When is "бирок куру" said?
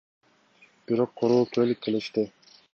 0.87-1.37